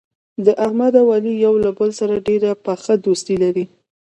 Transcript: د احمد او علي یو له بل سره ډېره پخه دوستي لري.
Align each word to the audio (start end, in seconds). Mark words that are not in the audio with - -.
د 0.45 0.47
احمد 0.65 0.93
او 1.01 1.07
علي 1.15 1.33
یو 1.45 1.53
له 1.63 1.69
بل 1.77 1.89
سره 1.99 2.23
ډېره 2.27 2.51
پخه 2.65 2.93
دوستي 3.05 3.35
لري. 3.43 3.65